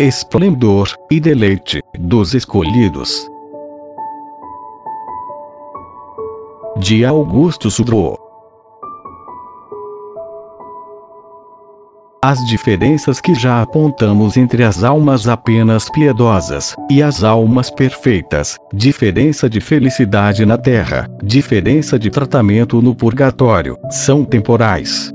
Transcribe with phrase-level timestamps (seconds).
[0.00, 3.30] esplendor e deleite dos escolhidos.
[6.78, 8.29] De Augusto Sudro.
[12.22, 19.48] As diferenças que já apontamos entre as almas apenas piedosas e as almas perfeitas, diferença
[19.48, 25.10] de felicidade na terra, diferença de tratamento no purgatório, são temporais.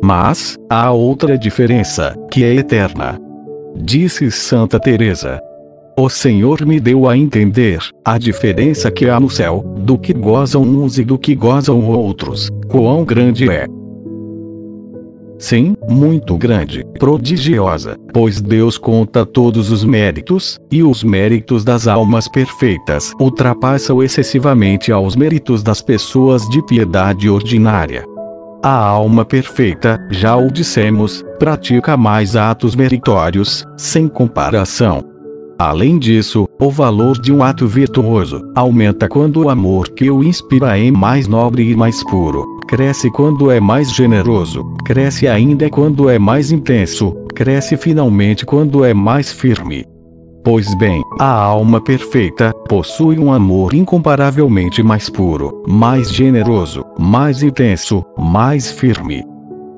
[0.00, 3.18] Mas, há outra diferença, que é eterna,
[3.74, 5.40] Disse Santa Teresa.
[5.98, 10.62] O Senhor me deu a entender a diferença que há no céu, do que gozam
[10.62, 13.66] uns e do que gozam outros, quão grande é.
[15.38, 22.28] Sim, muito grande, prodigiosa, pois Deus conta todos os méritos, e os méritos das almas
[22.28, 28.04] perfeitas ultrapassam excessivamente aos méritos das pessoas de piedade ordinária.
[28.62, 35.13] A alma perfeita, já o dissemos, pratica mais atos meritórios, sem comparação.
[35.58, 40.78] Além disso, o valor de um ato virtuoso aumenta quando o amor que o inspira
[40.78, 46.18] é mais nobre e mais puro, cresce quando é mais generoso, cresce ainda quando é
[46.18, 49.84] mais intenso, cresce finalmente quando é mais firme.
[50.44, 58.04] Pois bem, a alma perfeita possui um amor incomparavelmente mais puro, mais generoso, mais intenso,
[58.18, 59.33] mais firme.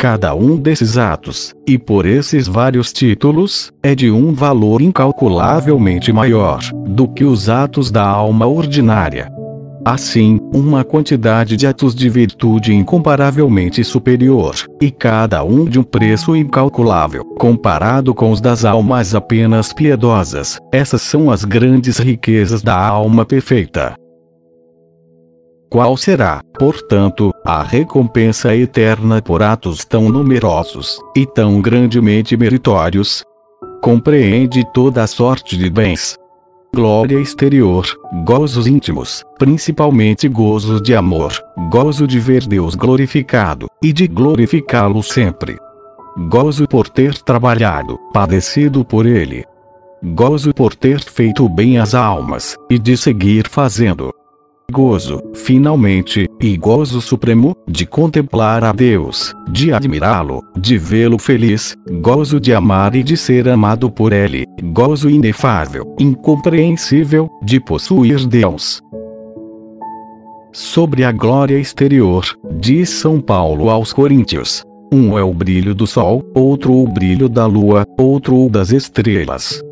[0.00, 6.62] Cada um desses atos, e por esses vários títulos, é de um valor incalculavelmente maior
[6.86, 9.30] do que os atos da alma ordinária.
[9.84, 16.34] Assim, uma quantidade de atos de virtude incomparavelmente superior, e cada um de um preço
[16.34, 20.58] incalculável, comparado com os das almas apenas piedosas.
[20.72, 23.99] Essas são as grandes riquezas da alma perfeita.
[25.70, 33.22] Qual será, portanto, a recompensa eterna por atos tão numerosos e tão grandemente meritórios?
[33.80, 36.18] Compreende toda a sorte de bens,
[36.74, 37.86] glória exterior,
[38.24, 41.32] gozos íntimos, principalmente gozos de amor,
[41.70, 45.56] gozo de ver Deus glorificado, e de glorificá-lo sempre.
[46.28, 49.44] Gozo por ter trabalhado, padecido por Ele.
[50.02, 54.12] Gozo por ter feito bem às almas, e de seguir fazendo
[54.70, 62.40] gozo, finalmente, e gozo supremo, de contemplar a Deus, de admirá-lo, de vê-lo feliz, gozo
[62.40, 68.80] de amar e de ser amado por Ele, gozo inefável, incompreensível, de possuir Deus.
[70.52, 72.24] Sobre a glória exterior,
[72.58, 74.64] diz São Paulo aos Coríntios.
[74.92, 79.62] Um é o brilho do sol, outro o brilho da lua, outro o das estrelas.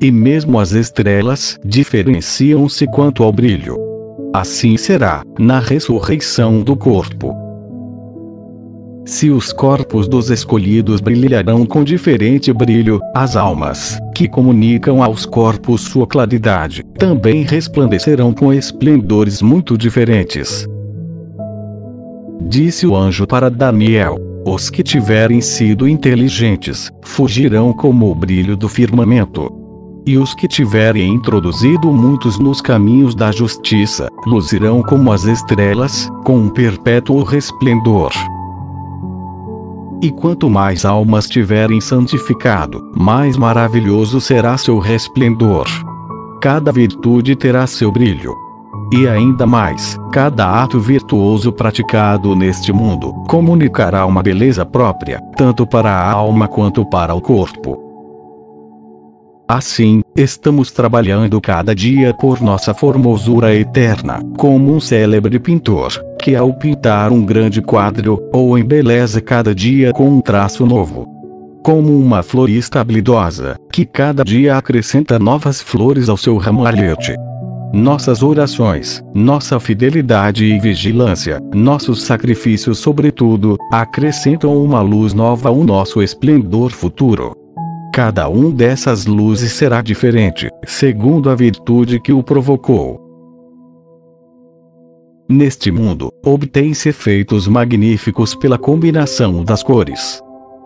[0.00, 3.91] E mesmo as estrelas diferenciam-se quanto ao brilho.
[4.34, 7.36] Assim será, na ressurreição do corpo.
[9.04, 15.82] Se os corpos dos escolhidos brilharão com diferente brilho, as almas, que comunicam aos corpos
[15.82, 20.66] sua claridade, também resplandecerão com esplendores muito diferentes.
[22.48, 24.16] Disse o anjo para Daniel:
[24.46, 29.61] Os que tiverem sido inteligentes, fugirão como o brilho do firmamento.
[30.04, 36.38] E os que tiverem introduzido muitos nos caminhos da justiça, luzirão como as estrelas, com
[36.38, 38.10] um perpétuo resplendor.
[40.02, 45.68] E quanto mais almas tiverem santificado, mais maravilhoso será seu resplendor.
[46.40, 48.34] Cada virtude terá seu brilho.
[48.92, 55.92] E ainda mais, cada ato virtuoso praticado neste mundo comunicará uma beleza própria, tanto para
[55.92, 57.91] a alma quanto para o corpo.
[59.52, 66.54] Assim, estamos trabalhando cada dia por nossa formosura eterna, como um célebre pintor, que ao
[66.54, 71.06] pintar um grande quadro, ou embeleza cada dia com um traço novo.
[71.62, 77.14] Como uma florista habilidosa, que cada dia acrescenta novas flores ao seu ramalhete.
[77.74, 86.00] Nossas orações, nossa fidelidade e vigilância, nossos sacrifícios, sobretudo, acrescentam uma luz nova ao nosso
[86.00, 87.41] esplendor futuro.
[87.92, 92.98] Cada um dessas luzes será diferente, segundo a virtude que o provocou.
[95.28, 100.22] Neste mundo, obtém-se efeitos magníficos pela combinação das cores.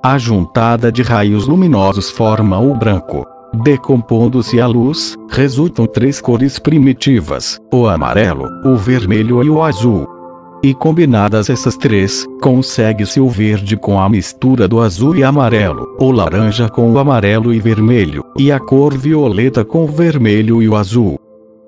[0.00, 3.26] A juntada de raios luminosos forma o branco.
[3.64, 10.17] Decompondo-se a luz, resultam três cores primitivas: o amarelo, o vermelho e o azul.
[10.62, 16.10] E combinadas essas três, consegue-se o verde com a mistura do azul e amarelo, o
[16.10, 20.74] laranja com o amarelo e vermelho, e a cor violeta com o vermelho e o
[20.74, 21.16] azul.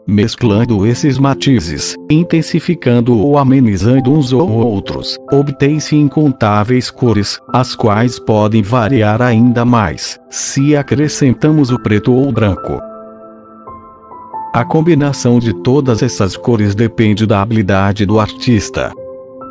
[0.09, 8.61] Mesclando esses matizes, intensificando ou amenizando uns ou outros, obtém-se incontáveis cores, as quais podem
[8.61, 12.90] variar ainda mais, se acrescentamos o preto ou branco.
[14.53, 18.93] A combinação de todas essas cores depende da habilidade do artista.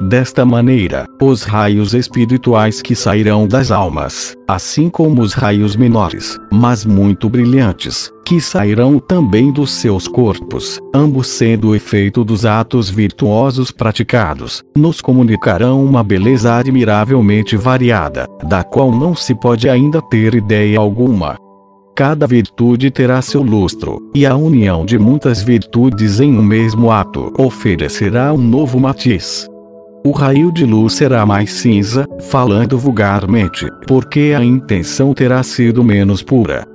[0.10, 6.86] Desta maneira, os raios espirituais que sairão das almas, assim como os raios menores, mas
[6.86, 13.72] muito brilhantes, que sairão também dos seus corpos, ambos sendo o efeito dos atos virtuosos
[13.72, 20.78] praticados, nos comunicarão uma beleza admiravelmente variada, da qual não se pode ainda ter ideia
[20.78, 21.38] alguma.
[22.00, 27.34] Cada virtude terá seu lustro, e a união de muitas virtudes em um mesmo ato
[27.38, 29.46] oferecerá um novo matiz.
[30.06, 36.24] O raio de luz será mais cinza, falando vulgarmente, porque a intenção terá sido menos
[36.24, 36.66] pura.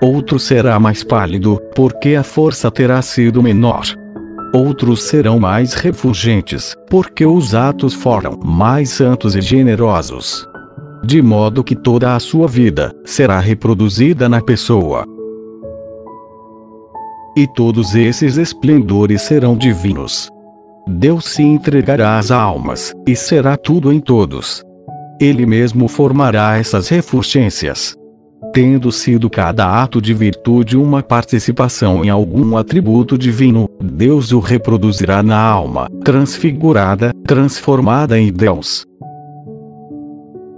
[0.00, 3.82] Outro será mais pálido, porque a força terá sido menor.
[4.54, 10.46] Outros serão mais refulgentes, porque os atos foram mais santos e generosos.
[11.08, 15.06] De modo que toda a sua vida será reproduzida na pessoa.
[17.34, 20.28] E todos esses esplendores serão divinos.
[20.86, 24.62] Deus se entregará às almas, e será tudo em todos.
[25.18, 27.96] Ele mesmo formará essas refulgências.
[28.52, 35.22] Tendo sido cada ato de virtude uma participação em algum atributo divino, Deus o reproduzirá
[35.22, 38.86] na alma, transfigurada, transformada em Deus.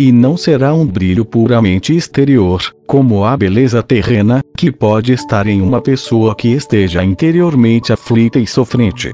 [0.01, 5.61] E não será um brilho puramente exterior, como a beleza terrena, que pode estar em
[5.61, 9.13] uma pessoa que esteja interiormente aflita e sofrente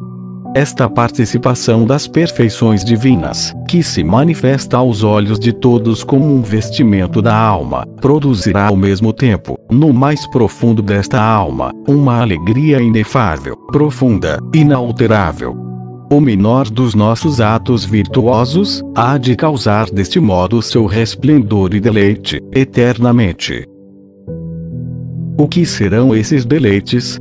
[0.57, 7.21] esta participação das perfeições divinas, que se manifesta aos olhos de todos como um vestimento
[7.21, 14.39] da alma, produzirá ao mesmo tempo, no mais profundo desta alma, uma alegria inefável, profunda,
[14.55, 15.76] inalterável.
[16.09, 22.41] O menor dos nossos atos virtuosos, há de causar deste modo seu resplendor e deleite,
[22.53, 23.67] eternamente.
[25.37, 27.19] O que serão esses deleites?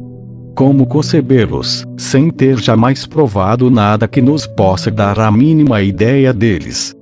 [0.56, 6.95] Como concebê-los, sem ter jamais provado nada que nos possa dar a mínima ideia deles?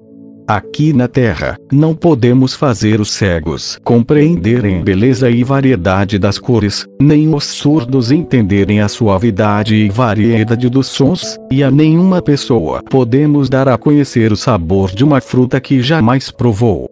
[0.48, 7.34] Aqui na Terra, não podemos fazer os cegos compreenderem beleza e variedade das cores, nem
[7.34, 13.70] os surdos entenderem a suavidade e variedade dos sons, e a nenhuma pessoa podemos dar
[13.70, 16.90] a conhecer o sabor de uma fruta que jamais provou.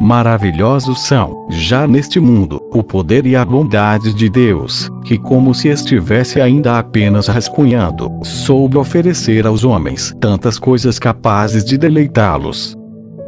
[0.00, 5.68] Maravilhosos são, já neste mundo, o poder e a bondade de Deus, que, como se
[5.68, 12.76] estivesse ainda apenas rascunhando, soube oferecer aos homens tantas coisas capazes de deleitá-los.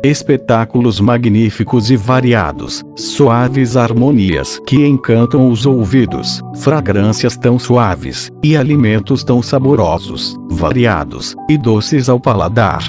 [0.03, 9.23] Espetáculos magníficos e variados, suaves harmonias que encantam os ouvidos, fragrâncias tão suaves, e alimentos
[9.23, 12.83] tão saborosos, variados, e doces ao paladar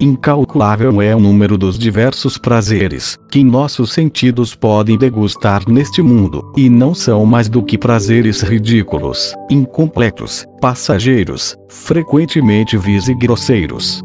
[0.00, 6.70] Incalculável é o número dos diversos prazeres que nossos sentidos podem degustar neste mundo, e
[6.70, 14.00] não são mais do que prazeres ridículos, incompletos, passageiros, frequentemente vis e grosseiros.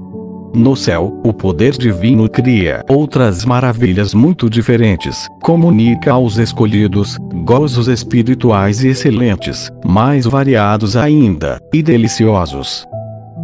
[0.56, 8.84] No céu, o poder divino cria outras maravilhas muito diferentes, comunica aos escolhidos gozos espirituais
[8.84, 12.86] excelentes, mais variados ainda, e deliciosos.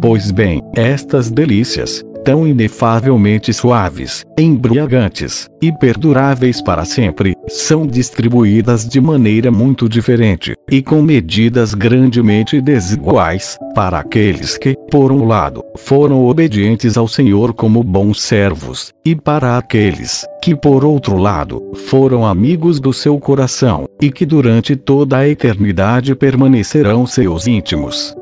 [0.00, 9.00] Pois bem, estas delícias, tão inefavelmente suaves, embriagantes e perduráveis para sempre, são distribuídas de
[9.00, 16.24] maneira muito diferente, e com medidas grandemente desiguais, para aqueles que, por um lado, foram
[16.24, 22.80] obedientes ao Senhor como bons servos, e para aqueles que, por outro lado, foram amigos
[22.80, 28.14] do seu coração, e que durante toda a eternidade permanecerão seus íntimos.